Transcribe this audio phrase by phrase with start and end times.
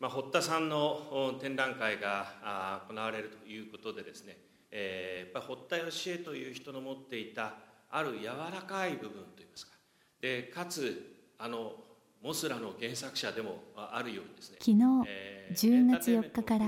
[0.00, 4.38] まあ、堀田さんの展覧会が行われるということでですね、
[4.70, 7.54] えー、やっぱ堀田芳恵という人の持っていた
[7.90, 9.72] ある柔らかい部分といいますか
[10.22, 11.72] でかつあの
[12.22, 16.66] モスラの原作者でもあるようにですね昨日10月4日から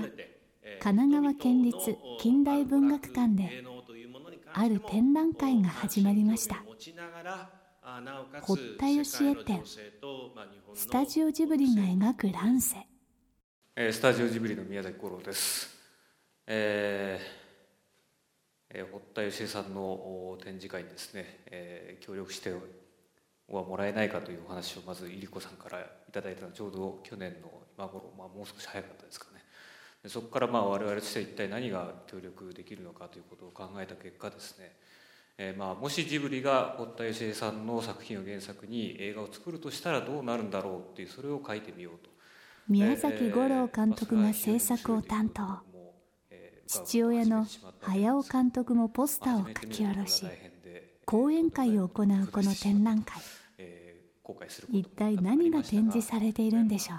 [0.80, 3.64] 神奈川県立近代文学館で
[4.52, 6.62] ある展覧会が始まりました。
[8.42, 9.62] 堀田芳恵展
[10.74, 12.76] スタジオジブリが描く乱世
[13.74, 15.74] スタジオジブリの宮崎五郎です、
[16.46, 29.42] えー、堀田芳恵さんの展示会にですね、えー、協力してはもらえないかというお話をまず入子さんからいただいたのはちょうど去年の今頃、まあ、もう少し早かったですかね。
[30.02, 34.76] でそこからまあ我々として一体何が協力できるのかということを考えた結果ですね、
[35.38, 42.11] えー、まあもしジブリが堀田芳恵さんの作品を原作に映画を作るとしたらどうなるんだろうっていうそれを書いてみようと。
[42.68, 45.42] 宮崎吾郎監督が制作を担当。
[46.66, 47.46] 父親の
[47.80, 50.24] 早尾監督もポスターを書き下ろし
[51.04, 53.20] 講演会を行うこの展覧会。
[54.70, 56.98] 一体何が展示されているんでしょう？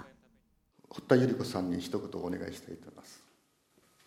[0.90, 3.24] 堀田百合子さんに一言お願いしたいと思います、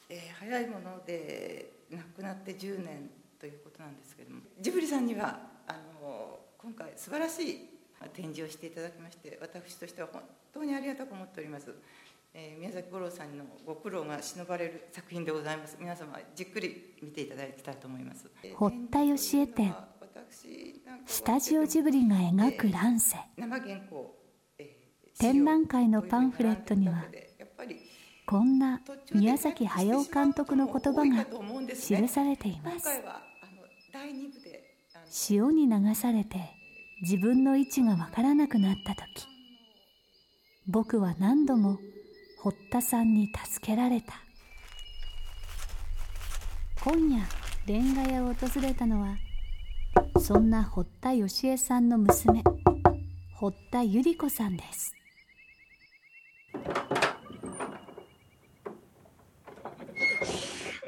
[0.08, 5.38] えー、早いもので亡くなって10年ということなんですけれどもジブリさんには
[5.68, 7.77] あの今回素晴らしい
[8.14, 10.22] 展示をしていただきまして私としては本
[10.54, 11.74] 当にありがたく思っております、
[12.34, 15.78] えー、宮崎五郎さんのご苦労が忍ばれる作品でございます。
[15.80, 18.30] 皆様じっくり見ていただきたいと思います。
[18.56, 19.76] 堀田芳恵展
[21.06, 23.18] スタジオジブリが描く乱世。
[23.38, 24.16] 生原稿
[25.20, 27.06] 展覧会のパンフレットには
[28.26, 28.82] こんな
[29.14, 31.26] 宮崎駿監督の言葉が
[31.74, 32.88] 記されています。
[35.10, 36.57] 潮に流されて
[37.02, 39.28] 自分の位置がわからなくなった時
[40.68, 41.78] 僕は何度も
[42.42, 44.16] 堀田さんに助けられた。
[46.84, 47.24] 今夜
[47.66, 49.16] レンガ屋を訪れたのは
[50.20, 52.44] そんな堀田芳恵さんの娘
[53.36, 54.94] 堀田百合子さんです。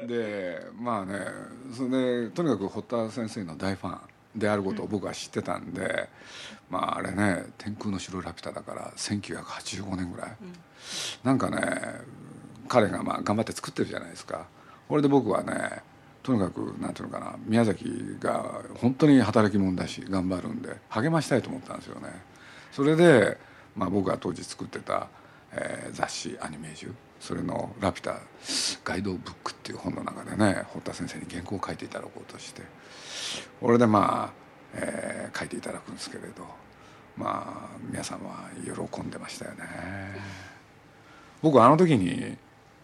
[0.08, 1.18] でまあね
[1.72, 4.19] それでとにかく堀田先生の大ファン。
[4.34, 10.52] であることを僕は知ってたんで、うん、まああれね「天空の城ラピュタ」だから1985年ぐらい、うん、
[11.24, 12.00] なんかね
[12.68, 14.46] 彼がまあ頑張って作ってるじゃないですか。
[14.88, 15.82] これで僕はね
[16.22, 22.08] とにかくなんていうのかな宮崎が本当に働き者だし頑張るんで励ましたいと思ったんですよね。
[22.72, 23.38] それで、
[23.74, 25.08] まあ、僕が当時作ってた、
[25.52, 28.18] えー、雑誌アニメージュそれの「ラピュタ
[28.82, 32.62] ガイドブック」っていう本の中でね堀田先生に原稿を書いていただこうとして
[33.60, 34.32] これでまあ、
[34.74, 36.44] えー、書いていただくんですけれど
[37.16, 39.66] まあ皆さんは喜んでましたよね。
[41.42, 42.36] 僕あの時に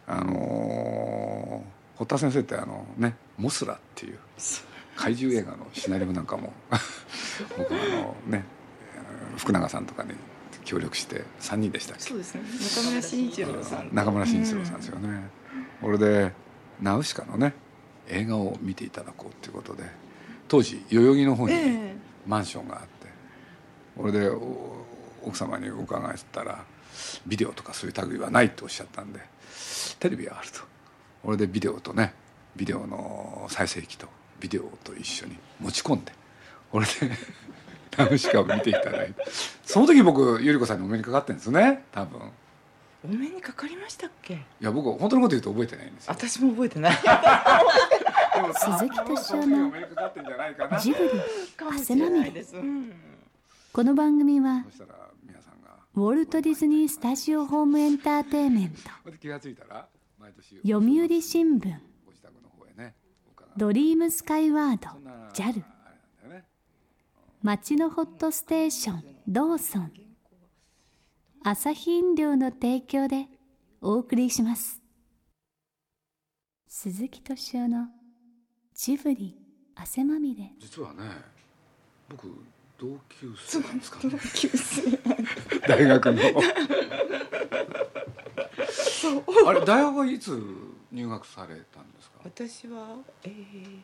[0.06, 4.18] あのー、堀田先生ってあのね「モスラ」っていう
[4.96, 6.52] 怪獣映画のシナリオなんかも
[7.56, 8.44] 僕あのね
[9.36, 10.14] 福永さんとかに
[10.66, 12.42] 協力して3人でしたそうですね。
[12.42, 13.88] 中村慎一郎さん。
[13.94, 15.30] 中村慎一郎さんですよね、
[15.80, 16.32] これで
[16.82, 17.54] ナウシカのね
[18.08, 19.84] 映画を見ていただこうっていうことで
[20.48, 21.54] 当時代々木の方に
[22.26, 22.88] マンションがあって、
[23.96, 24.28] これで
[25.24, 26.64] 奥様に伺ったら
[27.26, 29.20] ビデオとかそういう類はないっておっしゃったんで
[29.98, 30.60] テレビはあると。
[31.22, 32.12] これでビデオとね
[32.56, 34.08] ビデオの再生機と
[34.40, 36.12] ビデオと一緒に持ち込んで
[36.70, 36.92] これで
[37.98, 39.24] ナウシカを見ていただいて。
[39.64, 41.84] その時僕ゆり子さんにお目にかかってるんですね。
[41.92, 42.20] 多分。
[43.04, 44.34] お目にかかりましたっけ？
[44.34, 46.96] いや僕本当のこと言うと覚えてないんです私も覚えてない。
[48.54, 49.72] 鈴木敏夫の
[50.80, 51.10] ジブリ
[51.58, 52.44] 汗まみれ
[53.72, 54.64] この番組は
[55.94, 58.76] ウォルト・ディズニー・スタジオ・ホーム・エンターテイメント。
[60.62, 61.74] 読売新聞。
[63.56, 64.88] ドリームスカイワード
[65.32, 65.62] JAL
[67.46, 69.92] 町のホットステーションローソン。
[71.44, 73.26] 朝日飲料の提供で
[73.80, 74.82] お送りします。
[76.66, 77.86] 鈴木敏夫の
[78.74, 79.38] ジブリ
[79.76, 80.50] 汗まみれ。
[80.58, 81.04] 実はね
[82.08, 82.26] 僕
[82.80, 84.98] 同級生なんですか、ね、同級生。
[85.68, 86.22] 大学の。
[89.46, 90.36] あれ大学はいつ
[90.90, 92.18] 入学されたんですか？
[92.24, 93.80] 私はえー、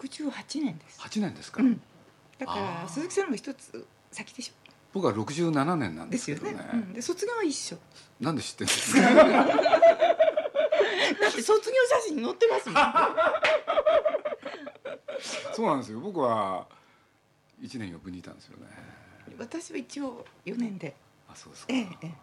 [0.00, 1.00] 68年です。
[1.00, 1.80] 8年ですか、うん
[2.46, 4.54] だから鈴木さんも一つ先でしょ？
[4.92, 6.52] 僕は67年なんですけどね。
[6.54, 7.76] ね、うん、で卒業は一緒。
[8.20, 9.00] なんで知ってんですか？
[9.10, 9.10] だ
[11.28, 11.76] って卒業
[12.06, 12.84] 写真載ってますもん。
[15.54, 16.00] そうなんですよ。
[16.00, 16.66] 僕は
[17.60, 18.66] 1年余分にいたんですよね。
[19.38, 20.94] 私は一応4年で。
[21.28, 22.14] あそうですか、ええ、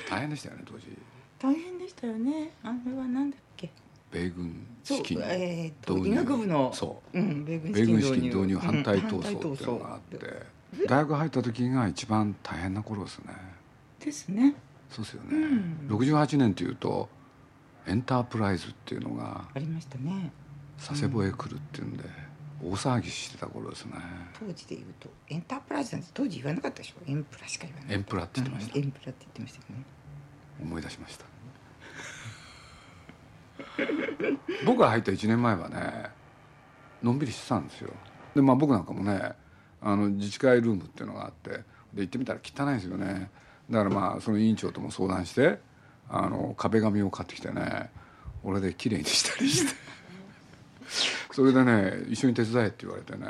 [0.08, 0.86] 大変でしたよね当時。
[1.38, 2.50] 大変でしたよね。
[2.62, 3.70] あれはなんだっけ？
[4.10, 10.16] 米軍資金えー、と医学部のそう、うん、米軍資金導入反対闘争っていうのがあって、
[10.78, 13.26] うん、大学入った時が一番大変な頃ですね。
[14.04, 14.54] ですね。
[14.90, 17.08] そうですよね、うん、68年っていうと
[17.86, 20.32] エンタープライズっていうのがありましたね。
[20.76, 22.04] 佐世保へ来るっていうんで、
[22.62, 23.92] 大騒ぎしてた頃ですね。
[24.38, 27.10] 当時で言うとエンタープライズなんて当時言わなかったでしょ？
[27.10, 27.94] エンプラしか言わない。
[27.94, 29.84] エンプラって言ってました、エンプラって言ってましたね。
[30.62, 31.24] 思い出しました
[34.64, 36.10] 僕が入った1年前はね
[37.02, 37.92] のんびりしてたんですよ。
[38.34, 39.32] でまあ僕なんかもね
[39.82, 41.50] あの自治会ルームっていうのがあって
[41.94, 43.30] で行ってみたら汚いですよね。
[43.70, 45.58] だからまあその委員長とも相談して
[46.08, 47.90] あの壁紙を買ってきてね
[48.42, 49.74] 俺で綺麗にしたりして。
[51.32, 53.26] それでね一緒に手伝えって言われてね。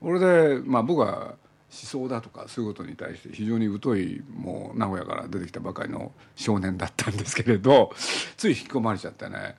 [0.00, 1.34] 俺でまあ僕は
[1.72, 7.90] 思想だとかそういうことに対して非常に疎いもう名古屋から出てきたばかりの少年だったんですけれど
[8.36, 9.56] つい引き込まれちゃってね。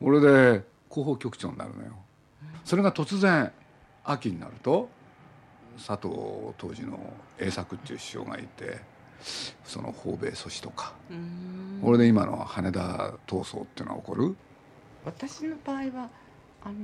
[0.00, 1.96] 俺で広報局長になるのよ。
[2.64, 3.52] それが突然
[4.04, 4.88] 秋になると
[5.76, 6.14] 佐藤
[6.56, 6.98] 当時の
[7.38, 8.80] 栄作っていう師匠がいて
[9.64, 10.94] その訪米阻止とか。
[11.82, 14.36] 俺で今の羽田闘争っていうのは起こる。
[15.04, 16.10] 私の場合は
[16.62, 16.74] あの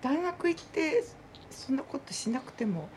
[0.00, 1.04] 大学行って
[1.50, 2.88] そんなことしなくても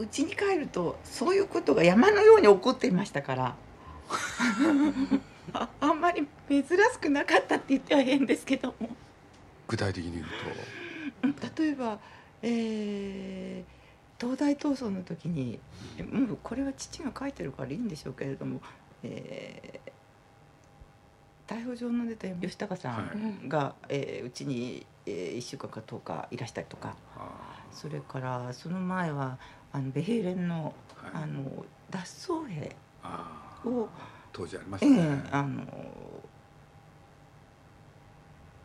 [0.00, 3.56] 家に帰るとそういうことが山のように起こっていましたから。
[5.52, 8.88] あ あんまり珍しくなかったって言っては変ですけども。
[9.68, 11.62] 具体的に言うと。
[11.62, 11.98] 例えば、
[12.42, 15.58] えー、東大闘争の時に
[16.10, 18.60] もうこれは父が書いてるからいいんでしょうけれども、
[19.02, 19.90] えー、
[21.50, 23.86] 逮捕状の出た吉高さんが、はい。
[23.88, 26.94] えー、うちに、えー、1週間か10日いらしたりとか。
[27.72, 29.38] それからその前は
[29.72, 30.74] あのベヘーレンの,、
[31.12, 32.76] あの脱走兵
[33.64, 33.88] を
[34.32, 35.64] 当時ありましたね、えー、あの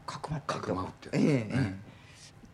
[0.06, 0.76] かくまったりと。
[0.76, 1.76] かえええ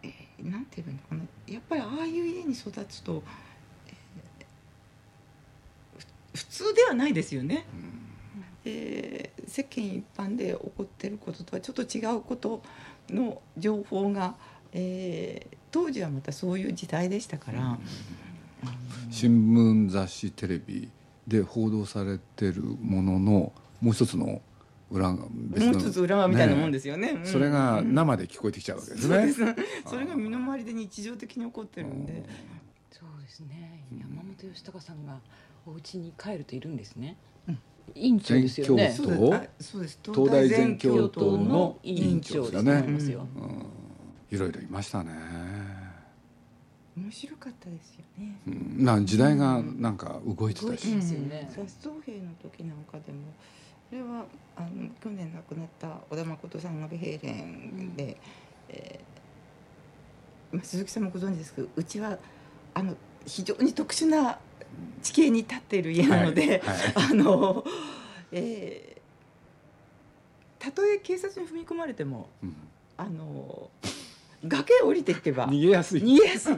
[0.04, 0.12] え。
[0.42, 1.54] ー、なんて言うのかな。
[1.54, 3.24] やっぱりああいう家に育つと、
[3.88, 6.06] えー、
[6.36, 8.01] 普通ではないですよね、うん、
[8.66, 12.62] えー、世間一般で起こってることとはちょっと違うこと
[13.10, 14.36] の情報が、
[14.74, 17.80] えー、当時はまたそういう時代でしたから、うん。
[19.10, 20.90] 新聞雑誌テレビ
[21.28, 24.42] で報道されてるもののもう一つの
[24.92, 29.56] 裏もう一つ裏側みたいなもんですよね、ね、それが生で聞こえてきちゃうわけですね、
[29.86, 32.24] そそれが身の回りで日常的に起こってるんで。
[32.92, 33.84] そうですね。
[34.00, 35.18] 山本義孝さんが
[35.66, 37.18] お家に帰るといるんですね、
[37.48, 37.60] うん、
[37.96, 38.96] 委員長ですよね。
[39.60, 40.00] そうです。
[40.04, 43.66] 東大全教頭の委員長ですね、うん、
[44.30, 45.12] いろいろいましたね。
[46.98, 48.36] 面白かったですよね。
[48.48, 50.88] うん、な時代がなんか動いてたし。
[51.50, 53.20] 雑草兵の時なんかでも。
[53.92, 54.24] それは
[54.56, 58.16] あの去年亡くなった小田誠さんがベヘーレンで、うん、
[58.70, 62.18] えー、まあ、鈴木さんもご存知ですけどうちは
[62.74, 62.96] あの
[63.26, 64.40] 非常に特殊な
[65.02, 66.62] 地形に立っている家なので、はいはい、
[67.12, 67.64] あの、
[68.32, 72.56] えー、たとえ警察に踏み込まれても、うん、
[72.98, 73.70] あの
[74.46, 76.02] 崖降りていけば逃げやすい。
[76.02, 76.56] 逃げやすい。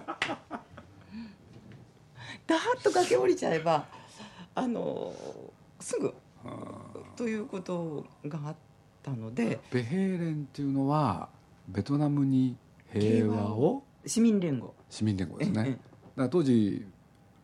[2.46, 3.86] だーっと崖降りちゃえば
[4.56, 5.14] あの
[5.80, 6.14] すぐ
[7.16, 8.56] ということがあっ
[9.02, 11.30] たのでベヘーレンっていうのは
[11.70, 12.58] ベトナムに
[12.92, 13.84] 平和を？
[14.06, 14.74] 市民連合。
[14.90, 15.64] 市民連合ですね。
[15.64, 15.78] だか
[16.18, 16.86] ら当時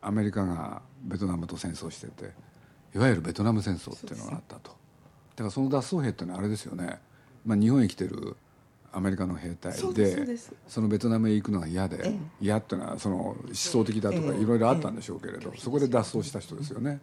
[0.01, 2.31] アメリカがベトナムと戦争してて
[2.95, 4.71] いわゆるベトナム戦争っていうのがあったと。
[5.35, 6.99] だからその脱走兵っていうのはあれですよね、
[7.45, 8.35] まあ、日本へ来てる
[8.91, 10.37] アメリカの兵隊で
[10.67, 16.99] そのベトナムへ行くのが嫌で嫌っていうのはその思想的だとかいろいろあったんでしょうけれどそこで脱走した人ですよね。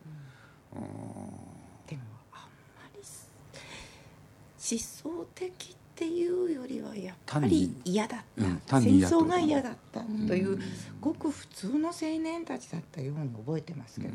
[0.74, 2.40] でもあん
[2.76, 8.20] まり思想的っていうよりはやっぱり嫌だっ
[8.66, 10.00] た、うん、戦争が嫌だった。
[10.00, 10.58] という
[11.00, 14.12] ごく普通の青年たちだったように覚えてますけど、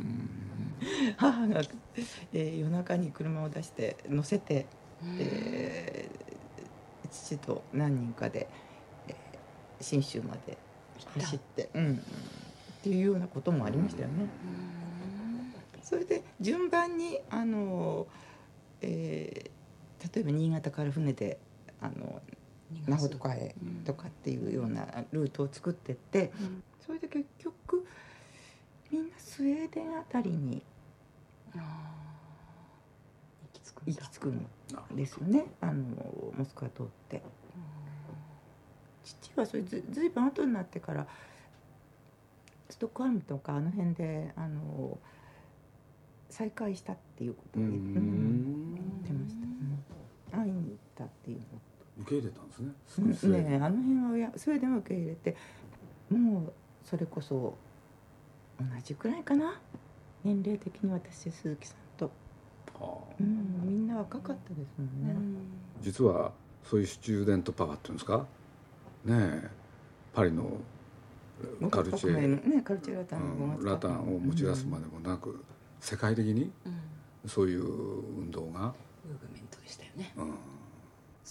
[1.18, 1.64] 母が、
[2.34, 4.68] えー、夜中に車を出して乗せて、
[5.18, 8.48] えー、父と何人かで、
[9.08, 10.60] えー、信州まで
[11.20, 14.28] 走って、うん、っていうようなこともありましたよね。
[15.82, 18.06] それで順番にあの、
[18.82, 21.40] えー、例えば新潟から船で
[21.82, 22.22] あの
[22.88, 27.86] 名護とかへとかっていうようなルートを作ってって、うん、それで結局
[28.92, 30.62] みんなスウェーデンあたりに
[33.86, 34.48] 行き着くん
[34.96, 35.46] ですよね。
[35.60, 35.84] あの
[36.38, 37.22] モスクワ通って。
[39.04, 41.08] 父はそれずずいぶん後になってから
[42.70, 44.98] ストックホルムとかあの辺であの
[46.30, 47.74] 再会したっていうことを言っ
[49.06, 49.36] てまし
[50.32, 51.44] た、会いに行ったっていうの
[52.00, 52.54] 受け入れたんで
[52.88, 53.42] すね。
[53.42, 53.56] ね。
[53.58, 55.36] あの辺はそれでも受け入れて
[56.10, 57.56] もうそれこそ
[58.60, 59.60] 同じくらいかな。
[60.24, 62.06] 年齢的に私鈴木さんと、
[62.80, 63.14] はあ。
[63.20, 65.42] うん、みんな若かったですもんね、
[65.82, 66.32] 実は
[66.64, 68.26] そういうスチューデントパワーっていうんですか？
[69.06, 69.50] ねえ
[70.14, 70.60] パリの
[71.72, 75.44] カルチェ、ね、カルチェラタン、うん、ラタンを持ち出すまでもなく、うん、
[75.80, 76.52] 世界的に
[77.26, 80.34] そういう運動が、ムーブメントでしたよね、うん、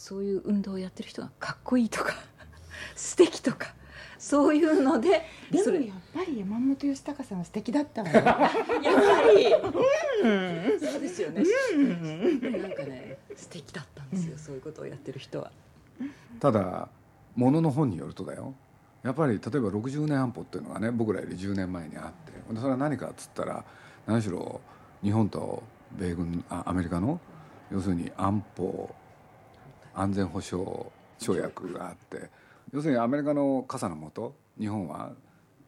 [0.01, 2.15] そういう運動をやってる人がかっこいいとか
[2.97, 3.75] 素敵とか
[4.19, 8.51] そういうのででもやっぱり山本義孝さんは素敵だったわよ やっぱ
[9.31, 9.53] り、
[10.25, 11.43] うん、そうですよね、
[11.75, 15.53] うん、なんかね素敵だったんですよ、そういうことをやってる人は。
[16.41, 16.89] ただ
[17.37, 18.55] ものの本によるとだよ。
[19.03, 23.65] やっぱり例えば60年安保っていうのがね僕らより10年前にあってそれは何かっつったら
[24.07, 24.61] 何しろ
[25.03, 27.21] 日本と米軍あアメリカの
[27.71, 28.95] 要するに安保
[29.95, 30.67] 安全保障
[31.19, 32.29] 条約があって
[32.73, 35.13] 要するにアメリカの傘のもと日本は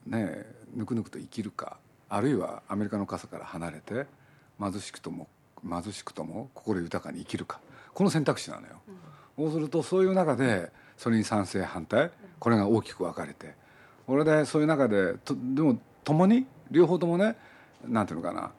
[0.06, 4.06] ねぬくぬくと生きるかあるいはアメリカの傘から離れて
[4.60, 5.28] 貧しくとも
[5.68, 7.60] 貧しくとも心豊かに生きるか。
[7.94, 8.74] この選択肢なのよ、
[9.36, 13.54] そうするとそういう中でそれに賛成反対これが大きく分かれて
[14.06, 17.36] これでそういう中でとでも共に両方ともね
[17.86, 18.50] なんていうのかな。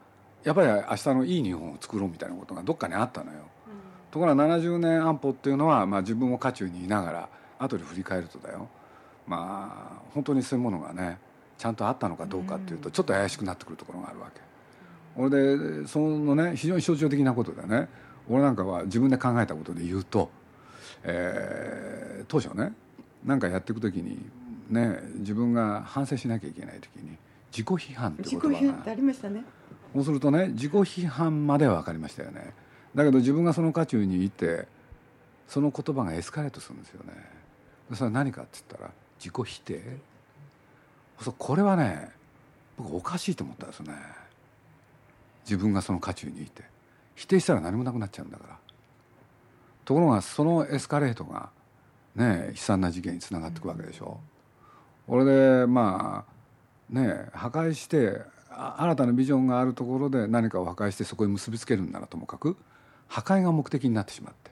[0.44, 3.40] やっぱり明日のいい日本を作ろうみたいなことがどっかにあったのよ、
[4.14, 8.68] ところが70年安保っていうのは、まあ、自分も渦中にいながら後で振り返るとだよ。
[9.26, 11.18] まあ本当にそういうものがね
[11.58, 14.40] ちゃんとあったのかどうかっていうとちょっと怪しくなってくるところがあるわけ。
[15.16, 17.88] 俺でそのね非常に象徴的なことでね
[18.30, 20.30] 俺なんかは自分で考えたことで言うと、
[21.02, 22.72] えー、当初ね
[23.26, 24.20] 何かやっていく時に
[24.70, 27.18] ね自分が反省しなきゃいけない時に
[27.52, 28.54] 自己批判って言葉が。
[28.54, 29.44] 自己批判ってありましたね。
[29.96, 32.54] そうするとね自己批判までは分かりましたよね
[32.96, 34.68] だけど自分がその渦中にいて
[35.48, 37.14] その言葉がエスカレートするんですよね。
[37.94, 39.98] それは何かって言ったら自己否定。
[41.38, 42.10] これはね
[42.78, 43.94] 僕おかしいと思ったんですよね。
[45.46, 46.64] 自分がその渦中にいて。
[47.16, 48.58] 否定したら何もなくなっちゃうんだから。
[49.86, 51.50] ところがそのエスカレートが
[52.16, 54.20] ね悲惨な事件につながっていくわけでしょ、
[55.08, 62.56] う俺でまあね破壊して新たなビジョンがあるところで何かを破壊してそこに結びつけるんならともかく
[63.14, 64.50] 破壊が目的になってしまって。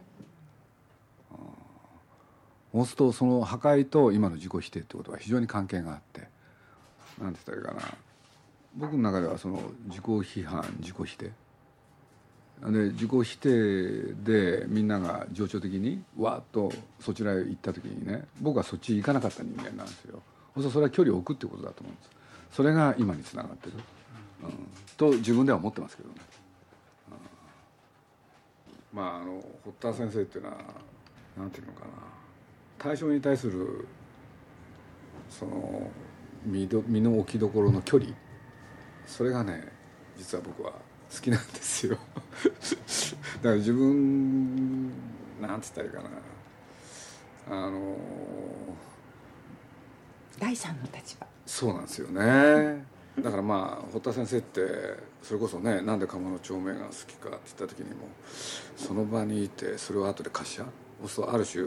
[2.71, 6.27] そうするとその破壊と今の自己否定ってことは非常に関係があって。
[7.19, 7.97] 何て言ったらいいかな。
[8.75, 11.31] 僕の中ではその自己批判自己否定。
[12.61, 20.21] で自己否定でみんなが情緒的にわっとそちらへ行った時にね僕はそっち行かなかった人間なんですよ。
[20.55, 22.09] そそれは距離を置くってことだと思うんです。
[22.51, 23.73] それが今につながってる、
[24.43, 26.15] うん、と自分では思ってますけどね、
[28.93, 30.57] まああの堀田先生っていうのは
[31.37, 31.91] 何て言うのかな。
[32.77, 33.87] 対象に対する
[35.29, 35.89] その
[36.45, 38.13] 身ど身の置きどころの距離。
[39.05, 39.67] それがね
[40.17, 41.97] 実は僕は好きなんですよ。
[43.41, 44.89] だから自分
[45.41, 46.09] なんつったらいいかな。
[47.49, 47.97] あの
[50.39, 51.27] 第三の立場。
[51.45, 52.85] そうなんですよね
[53.19, 54.61] だからまあ堀田先生って
[55.21, 58.07] それこそねなんで鴨の町名が好きかって言った時にも
[58.77, 60.65] その場にいてそれを後で貸し合
[61.07, 61.65] そうある種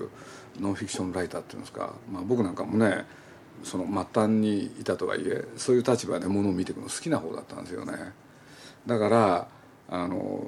[0.61, 3.05] ノンフィクションライターっていうんですか、まあ、僕なんかもね
[3.63, 7.93] その末端にいたとはいえそういう立場でものを見ていくの好きな方だったんですよね。
[8.87, 9.49] だから
[9.89, 10.45] あの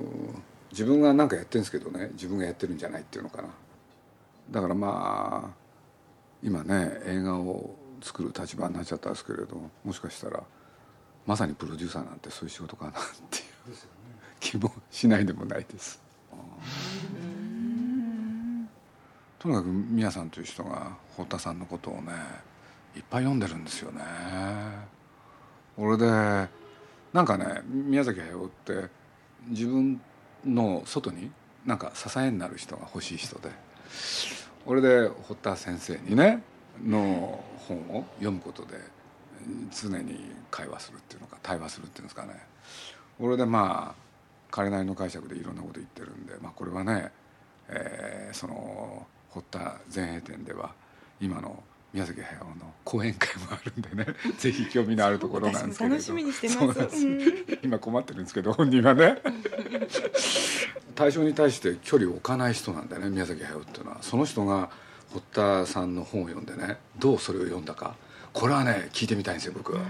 [0.71, 3.49] 自分が何かやってるんですけどね自分がやってるんじゃないっていうのかな。
[4.51, 5.57] だからまあ
[6.43, 10.43] 今ね映画を作る立場になっちゃったんですけれどもしかしたら
[11.27, 12.95] まさにプロデューサーなんてそういう仕事かなっ
[13.31, 13.45] ていう
[14.41, 16.01] 気もしないでもないです。
[19.39, 22.13] とにかく宮さんという人が堀田さんのことをね
[22.97, 24.03] いっぱい読んでるんですよね。
[25.77, 26.07] 俺で
[27.13, 28.89] なんかね宮崎駿って
[29.49, 30.01] 自分
[30.45, 31.31] の外に
[31.65, 33.51] なんか支えになる人が欲しい人で
[34.65, 36.43] 俺で堀田先生にね
[36.85, 38.79] の本を読むことで
[39.71, 40.19] 常に
[40.51, 42.35] 会話するっていうのか対話するっていうんですかね。
[43.19, 44.07] 俺でまあ
[44.51, 47.11] 彼なりの解釈でいろんなこと言ってるんで、まあ、これはね、
[47.69, 50.73] えー、その堀田前衛店では
[51.21, 51.63] 今の
[51.93, 55.91] 宮崎駿の講演会もあるんでね ぜひ興味のあるところなんですけど。
[55.91, 59.21] 楽しみにしてます、今困ってるんですけど本人はね。
[60.95, 63.99] 対象に対して距離を置かない人なんだよね宮崎駿っていうのは。
[64.01, 64.71] その人が
[65.11, 67.97] 堀田さんの本を読んでねどうそれを読んだか
[68.37, 69.81] これはね聞いてみたいんですよ僕は。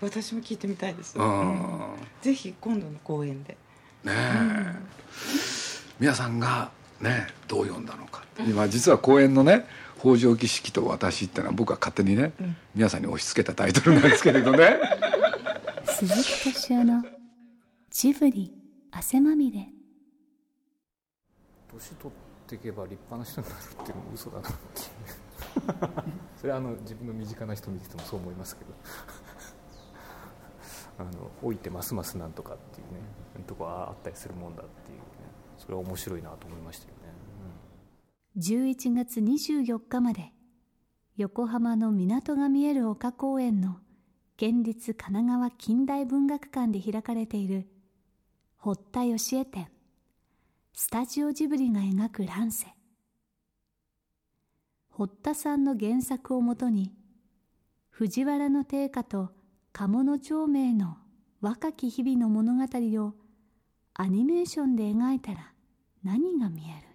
[0.00, 3.56] 私も聞いてみたいです、うん、ぜひ今度の公演で。
[4.02, 4.88] ねえ、うん、
[6.00, 9.66] 皆さんがねどう読んだのか今実は公演のね
[10.00, 14.76] 「北条儀式と私」ってのは僕は勝手にね、うん、皆さんに押し付けたタイトルなんですけれどね。
[15.86, 17.04] 鈴木敏夫の
[17.88, 18.52] ジブリ
[18.90, 19.68] 汗まみれ。
[21.72, 24.84] 年取っていけば立派な人になるっていうのも嘘だなってい
[25.22, 25.25] う
[26.36, 28.70] それはあの自分の身近な人見ててもそう思いますけど。
[30.98, 33.00] あの老いてますますなんとかっていうね
[33.46, 35.04] とこはあったりするもんだっていうね
[35.58, 37.00] それは面白いなと思いましたよね、
[38.34, 40.32] うん、11月24日まで
[41.18, 43.76] 横浜の港が見える丘公園の
[44.38, 47.68] 県立神奈川近代文学館で開かれている
[48.56, 49.68] 堀田義恵展。
[50.78, 52.66] スタジオジブリが描く乱世
[54.98, 56.90] 堀田さんの原作をもとに
[57.90, 59.28] 藤原の定家と
[59.74, 60.96] 鴨の長明の
[61.42, 62.64] 若き日々の物語
[63.04, 63.12] を
[63.92, 65.52] アニメーションで描いたら
[66.02, 66.88] 何が見える。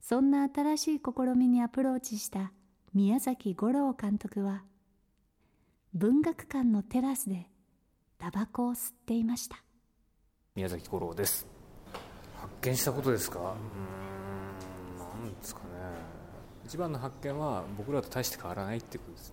[0.00, 1.02] そんな新しい試
[1.36, 2.50] みにアプローチした
[2.94, 4.62] 宮崎五郎監督は
[5.92, 7.50] 文学館のテラスで
[8.16, 9.62] タバコを吸っていました。
[10.54, 11.46] 宮崎五郎です。
[12.40, 13.38] 発見したことですか？
[13.38, 14.03] うん
[16.66, 19.32] 一番の発見は僕らと大して変わらないっていうことです。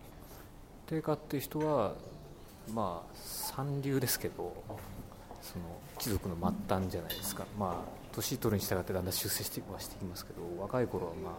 [0.88, 1.94] 定家っていう人は
[2.74, 4.54] まあ三流ですけど
[5.42, 5.66] その
[5.98, 11.34] 貴族の末端じゃないですか、まあ、年取るに従ってだんだん出世してはしてきますけど若い頃は、まあ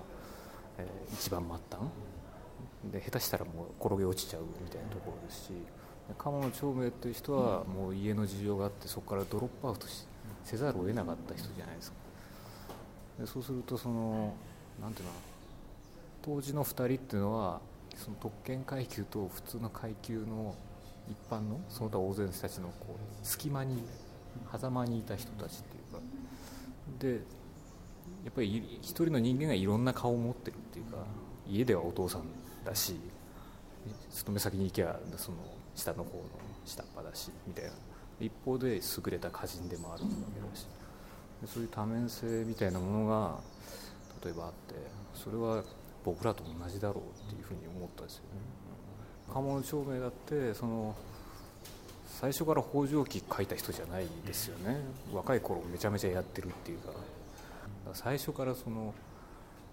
[0.79, 1.89] えー、一番末端。
[2.91, 5.53] で下手したらもう転げ落ちちゃうみたいなところですし
[6.19, 9.87] 鴨の長明という人はもう家の事情があってそこからドロップアウト
[10.45, 11.97] せざるを得なかった人じゃないですか。
[13.21, 14.35] でそうするとその
[14.81, 15.13] なんていうの
[16.23, 17.61] 当時の2人っていうのは
[17.97, 20.55] その特権階級と普通の階級の
[21.11, 23.83] 一般のその他大勢の人たちのこう隙間に
[24.51, 26.01] 狭間にいた人たちっていうか。
[26.99, 27.43] で
[28.25, 30.99] やっぱり一人の人間がいろんな顔を持ってるっていうか
[31.49, 32.23] 家ではお父さん
[32.65, 32.97] だし
[34.11, 35.39] 勤め先に行けばその
[35.75, 36.25] 下の方の
[36.65, 37.71] 下っ端だしみたいな。
[38.21, 40.67] 一方で優れた歌人でもあるわけだし。
[41.47, 43.41] そういう多面性みたいなものが
[44.25, 44.75] 例えばあって
[45.15, 45.65] それは
[46.05, 48.29] 僕らと同じだろうっていうふうに思ったんですよね。
[49.33, 50.95] 鴨の長明だってその
[52.07, 54.81] 最初から北条記書いた人じゃないですよね。
[55.13, 56.93] 若い頃めちゃめちゃやってるっていうか。
[57.95, 58.95] 最初からその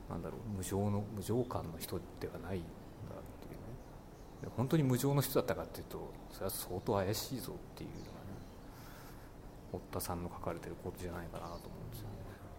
[0.10, 2.66] なんだろう無情の無情感の人ではないんだ
[3.16, 4.52] っていうね。
[4.58, 8.06] 本当に無情の人だったかっていうとそれは相当怪しいぞっていうのがね
[9.72, 12.08] 堀田さんの書かれてることじゃないかなと思うんですよ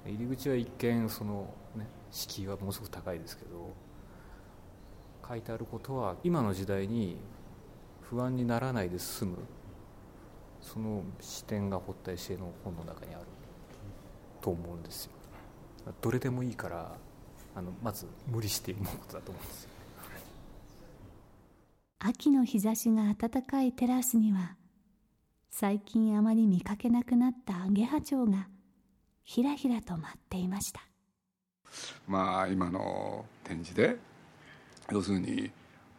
[0.07, 0.13] ね。
[0.15, 3.73] 入り口は一見そのね敷居はものすごく高いですけど
[5.27, 7.17] 書いてあることは今の時代に
[8.03, 9.39] 不安にならないで済む
[10.61, 13.25] その視点が堀田石の本の中にある
[14.41, 15.13] と思うんですよ。
[16.01, 16.97] どれでもいいから
[17.55, 19.71] あのまず無理して読むことだと思うんですよ。
[21.99, 24.57] 秋の日差しが暖かいテラスには
[25.51, 28.49] 最近あまり見かけなくなったアゲハチョウが
[29.23, 30.90] ひらひらと舞っていました。
[32.07, 33.97] まあ今の展示で
[34.91, 35.51] 要するに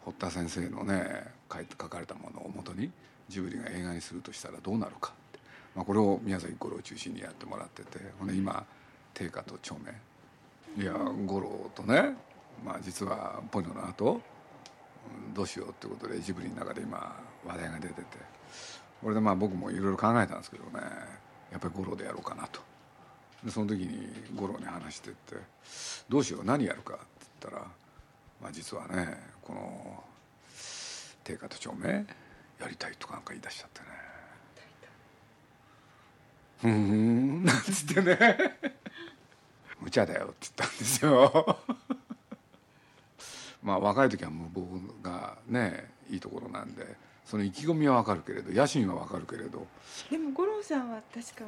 [0.04, 2.90] 堀田先生のね書かれたものをもとに
[3.28, 5.12] ジブリが映画にするとしたらどうなるか。
[5.12, 5.38] って、
[5.74, 8.64] まあ、これを宮崎五郎を中心にやってもらっててほんで今
[9.14, 9.76] 定家と長
[10.76, 10.94] 明いや
[11.26, 12.14] 五郎とね、
[12.64, 14.20] まあ、実はポニョの後
[15.34, 18.32] どうしようってことでジブリの中で今話題が出てて。
[19.02, 20.80] これでまあ僕もいろいろ考えたんですけどね
[21.50, 22.60] やっぱり五郎でやろうかなと。
[23.44, 25.36] でその時に五郎に話してって
[26.08, 27.04] 「どうしよう何やるか」って
[27.40, 27.66] 言ったら
[28.42, 30.02] まあ、実はねこの
[31.22, 32.08] 定価と帳面
[32.60, 33.86] やりたいとかなんか言い出しちゃってね
[36.60, 38.58] 「ふん」なんつってね
[39.80, 41.58] 「無茶だよ」って言ったんですよ。
[43.62, 49.68] まあ若い時はもう僕がねいいところなんでその意気込みはわかるけれど野心はわかるけれど。
[50.10, 51.44] でも五郎さんは確か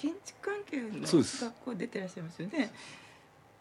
[0.00, 2.70] 建築関係の学校出てらっしゃいますよね。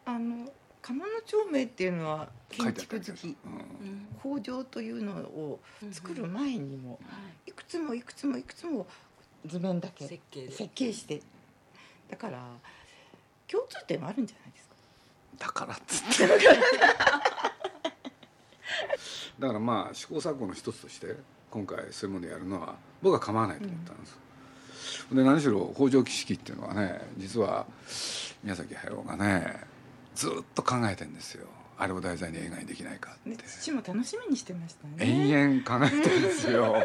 [0.05, 0.47] あの
[0.83, 3.35] 鴨の町名っていうのは建築好き、
[4.21, 5.59] 工場というのを
[5.91, 6.99] 作る前にも、
[7.47, 7.51] い。
[7.51, 8.85] くつもいくつもいくつも
[9.47, 10.21] 図面だけ設
[10.75, 11.23] 計して。
[12.07, 12.39] だから
[13.47, 14.75] 共通点はあるんじゃないですか。
[15.39, 16.27] だからっつって
[19.39, 21.15] だからまあ試行錯誤の一つとして
[21.49, 24.26] 今回そういうものやるのは僕は構わないと思ったんです、うん、
[25.11, 27.65] で何しろ北条儀式っていうのはね実は
[28.43, 29.59] 宮崎駿がね
[30.15, 31.47] ずっと考えてんですよ。
[31.79, 33.43] あれを題材に映画にできないかって。
[33.45, 34.95] 父も楽しみにしてましたね。
[34.99, 36.75] 延々考えてるんですよ。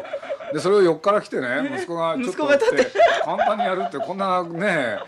[0.53, 2.91] でそれを横から来てね息子がちょっとって
[3.25, 4.99] 簡単にやるってこんなね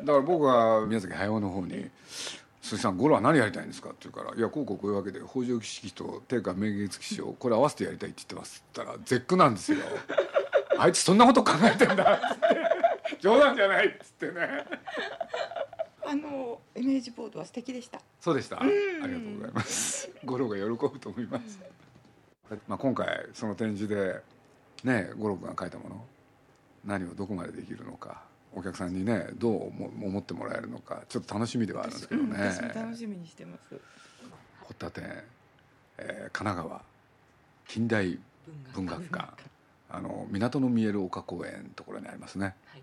[0.00, 1.88] だから僕は宮崎駿の方に
[2.60, 9.78] 「鈴木さん五郎は何やりたいんですか?」って言うから「いやこうこうこういうわけで北条儀式と定家明月記をこれ合わせてやりたいって言ってます」って言ったら絶句なんですよ
[10.78, 14.64] 「あいつそんなこと考えてんだ」っつって「冗談じゃない」っつってね。
[16.06, 18.00] あのイメージボードは素敵でした。
[18.18, 18.62] そうでした。
[18.62, 20.10] ありがとうございます。
[20.24, 21.58] 五郎が喜ぶと思います。
[22.66, 24.22] まあ今回その展示で
[24.84, 26.04] ね五郎君が書いたもの
[26.84, 28.22] 何をどこまでできるのか
[28.54, 33.78] お客さんにねどう思ってもらえるのかちょっと楽しみではあるんですけどね、私も楽しみにしてます。
[34.62, 35.24] 堀田店、
[35.98, 36.82] えー、神奈川
[37.66, 38.18] 近代
[38.72, 39.32] 文学館
[39.90, 42.82] あの港の見える丘公園のところにありますね、はい。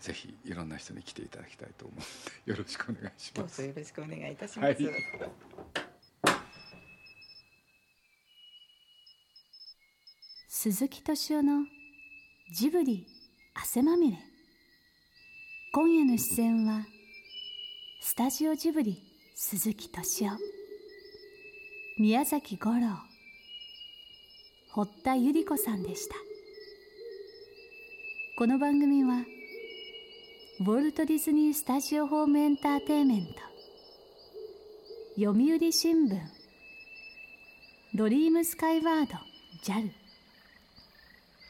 [0.00, 1.98] ぜひいろんな人に来ていただきたいと思っ
[2.44, 3.64] てよろしくお願いします。
[3.64, 4.82] よろしくお願いいたします。
[4.82, 4.94] はい、
[10.48, 11.64] 鈴木敏夫の
[12.52, 13.06] ジブリ
[13.54, 14.18] 汗まみれ。
[15.72, 16.84] 今夜の出演は
[18.02, 19.02] スタジオジブリ
[19.34, 20.38] 鈴木敏夫。
[21.98, 23.14] 宮崎五郎。
[24.72, 26.16] 堀田百合子さんでした
[28.36, 29.24] この番組は
[30.58, 33.34] 「ウォルト・ディズニー・スタジオ・ホーム・エンターテイメント
[35.14, 36.18] 読売新聞
[37.94, 39.12] ドリームスカイワード
[39.62, 39.88] JAL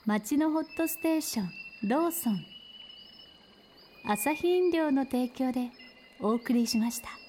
[0.04, 2.44] 町のホットステーションローソン
[4.04, 5.70] 朝日飲料の提供で
[6.20, 7.23] お送りしました。